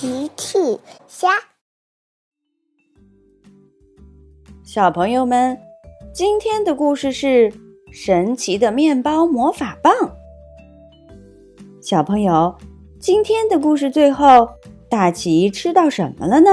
[0.00, 0.78] 奇趣
[1.08, 1.28] 虾，
[4.62, 5.58] 小朋友们，
[6.14, 7.52] 今天的故事是
[7.90, 9.92] 神奇的面包魔法棒。
[11.82, 12.56] 小朋友，
[13.00, 14.48] 今天的故事最后，
[14.88, 16.50] 大奇吃到什么了呢？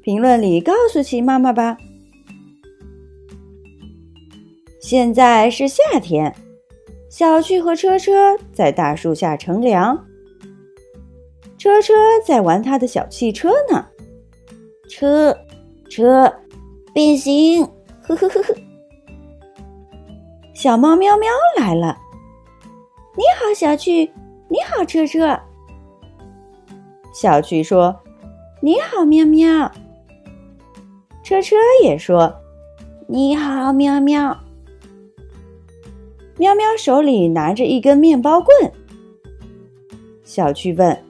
[0.00, 1.76] 评论里告诉奇妈妈吧。
[4.80, 6.32] 现在是夏天，
[7.10, 10.06] 小趣和车车在大树下乘凉。
[11.64, 13.86] 车车在玩他的小汽车呢，
[14.86, 15.34] 车
[15.88, 16.30] 车
[16.92, 17.64] 变形，
[18.02, 18.54] 呵呵呵呵。
[20.52, 21.96] 小猫喵喵来了，
[23.16, 24.10] 你好，小趣，
[24.50, 25.40] 你好，车车。
[27.14, 27.98] 小趣说
[28.60, 29.72] ：“你好，喵喵。”
[31.24, 32.30] 车车也说
[33.08, 34.38] ：“你好，喵喵。”
[36.36, 38.70] 喵喵手里拿着一根面包棍，
[40.24, 41.02] 小趣问。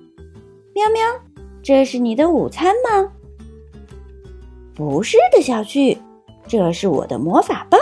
[0.74, 1.02] 喵喵，
[1.62, 3.12] 这是你的午餐吗？
[4.74, 5.96] 不是的，小趣，
[6.48, 7.80] 这是我的魔法棒。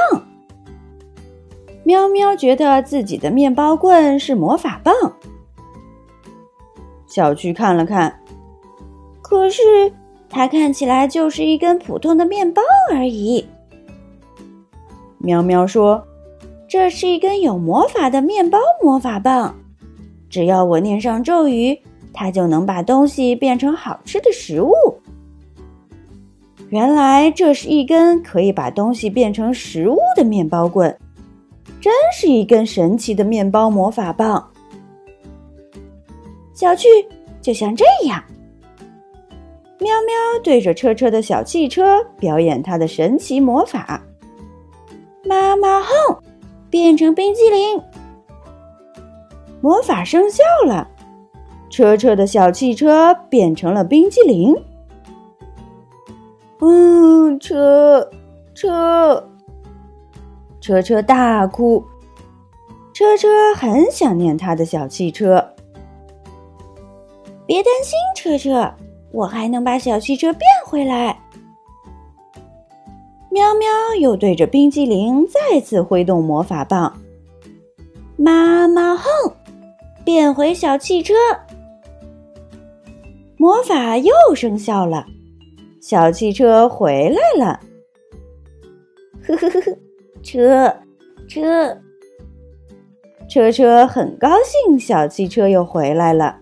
[1.85, 4.95] 喵喵觉得自己的面包棍是魔法棒。
[7.07, 8.21] 小趣看了看，
[9.23, 9.63] 可是
[10.29, 12.61] 它看起来就是一根普通的面包
[12.93, 13.47] 而已。
[15.17, 16.07] 喵喵说
[16.69, 19.55] ：“这是一根有魔法的面包魔法棒，
[20.29, 21.81] 只要我念上咒语。”
[22.13, 24.73] 它就能把东西变成好吃的食物。
[26.71, 30.97] 原来这是一根可以把东西变成食物的面包棍，
[31.81, 34.49] 真是一根神奇的面包魔法棒。
[36.55, 36.89] 小趣
[37.41, 38.23] 就像这样，
[39.79, 44.01] 喵喵对着车车的小汽车表演它的神奇魔法。
[45.25, 45.89] 妈妈哼，
[46.71, 47.83] 变成冰激凌，
[49.61, 50.89] 魔法生效了。
[51.73, 54.55] 车车的小汽车变成了冰激凌。
[56.61, 58.11] 嗯，车
[58.55, 59.27] 车
[60.61, 61.83] 车车大哭。
[62.93, 65.55] 车车很想念他的小汽车。
[67.47, 68.75] 别担心，车车，
[69.11, 71.19] 我还能把小汽车变回来。
[73.31, 73.67] 喵喵
[73.99, 77.01] 又对着冰激凌再次挥动魔法棒。
[78.19, 79.05] 妈妈哼，
[80.05, 81.15] 变回小汽车。
[83.43, 85.05] 魔法又生效了，
[85.81, 87.59] 小汽车回来了。
[89.21, 89.77] 呵呵呵呵，
[90.23, 90.73] 车
[91.27, 91.77] 车
[93.29, 96.39] 车车很高兴，小汽车又回来了。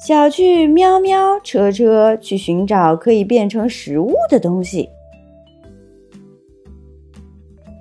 [0.00, 4.88] 小趣喵喵车车去寻找可以变成食物的东西。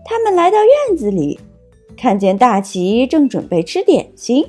[0.04, 1.40] 他们来到院子里，
[1.96, 4.46] 看见大奇正准备吃点心。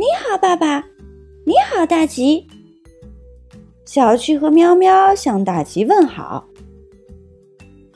[0.00, 0.82] 你好，爸爸。
[1.44, 2.46] 你好，大吉。
[3.84, 6.46] 小趣和喵喵向大吉问好。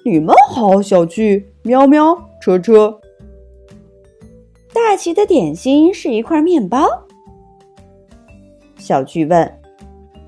[0.04, 3.00] 你们好，小趣、喵喵、车车。
[4.74, 6.86] 大奇的点心是一块面包。
[8.76, 9.60] 小趣问：“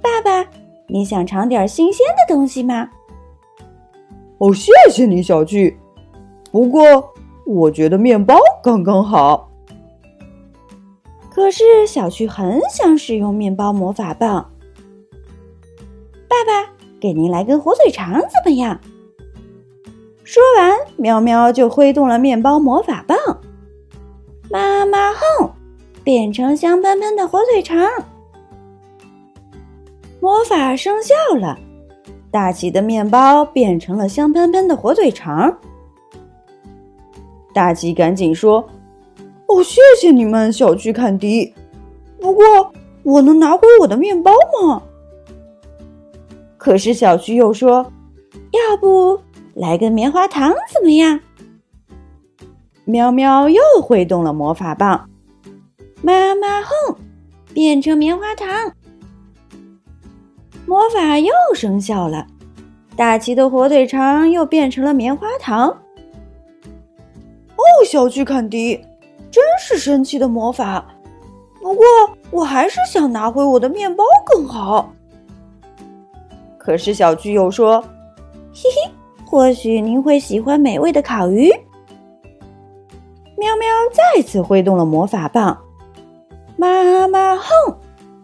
[0.00, 0.48] 爸爸，
[0.88, 2.88] 你想尝点新鲜的东西吗？”
[4.40, 5.78] 哦，谢谢你，小趣。
[6.50, 7.12] 不过，
[7.44, 9.45] 我觉得面包刚刚好。
[11.36, 14.50] 可是小趣很想使用面包魔法棒。
[16.26, 18.80] 爸爸，给您来根火腿肠怎么样？
[20.24, 23.18] 说完，喵喵就挥动了面包魔法棒。
[24.50, 25.50] 妈妈哼，
[26.02, 27.86] 变成香喷喷的火腿肠。
[30.20, 31.58] 魔法生效了，
[32.30, 35.54] 大吉的面包变成了香喷喷的火腿肠。
[37.52, 38.66] 大吉赶紧说。
[39.48, 41.54] 哦，谢谢你们，小区、坎迪。
[42.20, 44.82] 不过，我能拿回我的面包吗？
[46.56, 47.92] 可是小区又说
[48.50, 49.20] ：“要不
[49.54, 51.20] 来根棉花糖怎么样？”
[52.84, 55.08] 喵喵又挥动了魔法棒，
[56.02, 56.96] 妈妈哼，
[57.54, 58.48] 变成棉花糖。
[60.66, 62.26] 魔法又生效了，
[62.96, 65.68] 大奇的火腿肠又变成了棉花糖。
[65.68, 68.80] 哦，小趣、坎迪。
[69.36, 70.82] 真是神奇的魔法，
[71.60, 71.84] 不过
[72.30, 74.90] 我还是想拿回我的面包更好。
[76.56, 77.78] 可是小巨又说
[78.54, 78.90] ：“嘿嘿，
[79.26, 81.52] 或许您会喜欢美味的烤鱼。”
[83.36, 85.62] 喵喵再次挥动了魔法棒，
[86.56, 87.44] 妈妈哼，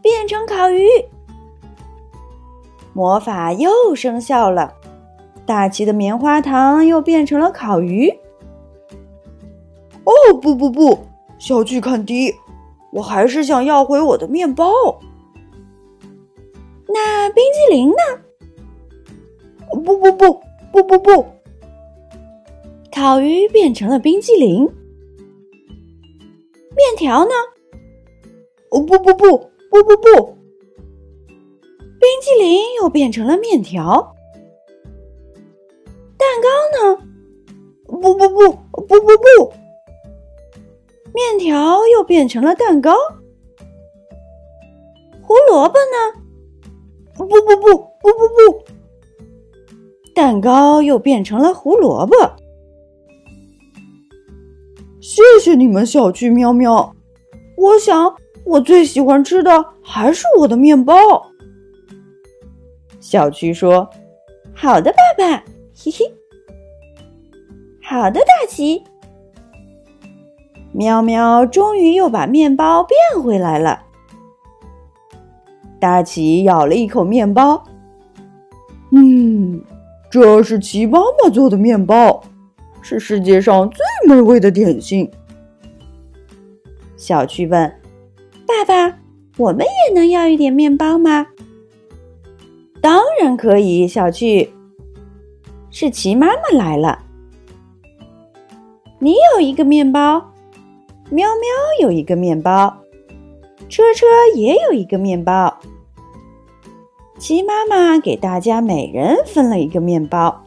[0.00, 0.88] 变成烤鱼。
[2.94, 4.73] 魔法又生效了，
[5.44, 8.11] 大奇的棉花糖又变成了烤鱼。
[10.04, 10.99] 哦不不不，
[11.38, 12.34] 小巨坎迪，
[12.93, 14.72] 我还是想要回我的面包。
[16.88, 17.96] 那冰激凌呢？
[19.70, 21.26] 不不不不不不！
[22.94, 24.64] 烤鱼变成了冰激凌。
[26.76, 27.31] 面条呢？
[28.70, 29.38] 哦不不不
[29.70, 30.37] 不不不！
[31.98, 34.14] 冰激凌又变成了面条。
[36.19, 36.98] 蛋糕呢？
[37.87, 38.28] 不不不
[38.72, 39.62] 不不不！
[41.22, 42.96] 面条又变成了蛋糕。
[45.20, 46.20] 胡萝卜呢？
[47.14, 47.62] 不不不不
[48.00, 48.64] 不不！
[50.14, 52.16] 蛋糕又变成了胡萝卜。
[55.00, 56.94] 谢谢你们，小趣喵喵。
[57.56, 58.14] 我想，
[58.44, 60.94] 我最喜欢吃的还是我的面包。
[62.98, 63.88] 小趣说
[64.52, 65.44] ：“好的，爸爸。”
[65.76, 66.12] 嘿嘿。
[67.80, 68.82] 好的，大奇。
[70.72, 73.82] 喵喵终于又把面包变回来了。
[75.78, 77.62] 大奇咬了一口面包，
[78.90, 79.62] 嗯，
[80.10, 82.22] 这是奇妈妈做的面包，
[82.80, 85.10] 是世界上最美味的点心。
[86.96, 87.80] 小趣问
[88.46, 88.98] ：“爸爸，
[89.36, 91.26] 我们也能要一点面包吗
[92.80, 94.52] ？”“当然可以。”小趣，
[95.70, 97.00] 是奇妈妈来了。
[99.00, 100.31] 你有一个面包，
[101.12, 102.75] 喵喵有一个面包，
[103.69, 105.55] 车车也有一个面包。
[107.19, 110.43] 齐妈妈给大家每人分了一个面包，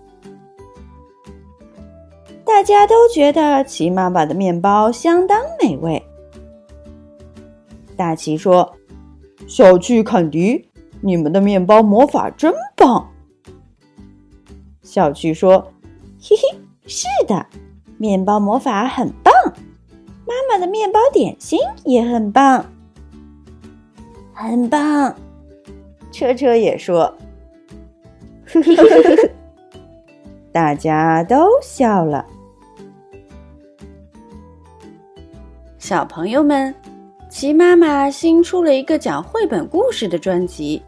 [2.43, 6.01] 大家都觉得齐妈妈的面包相当美味。
[7.95, 8.75] 大齐说
[9.45, 10.67] ：“小趣、坎迪，
[10.99, 13.07] 你们的面包魔法真棒。”
[14.81, 15.71] 小趣说
[16.19, 16.57] ：“嘿嘿，
[16.87, 17.45] 是的，
[17.99, 19.31] 面包魔法很棒，
[20.25, 22.65] 妈妈的面包点心也很棒，
[24.33, 25.15] 很棒。”
[26.11, 27.13] 车车也说
[30.51, 32.25] ：“大家都笑了。”
[35.77, 36.73] 小朋友们，
[37.29, 40.81] 齐妈妈新出了一个讲绘本故事的专辑，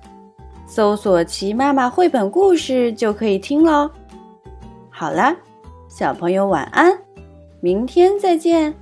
[0.66, 3.92] 搜索“齐妈妈绘本故事”就可以听喽。
[4.90, 5.36] 好啦，
[5.88, 6.98] 小朋友晚安，
[7.60, 8.74] 明天再见。